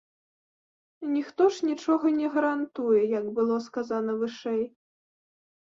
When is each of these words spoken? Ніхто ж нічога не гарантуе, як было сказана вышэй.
Ніхто 1.15 1.49
ж 1.57 1.69
нічога 1.69 2.05
не 2.17 2.27
гарантуе, 2.39 2.99
як 3.19 3.25
было 3.37 3.55
сказана 3.69 4.19
вышэй. 4.25 4.63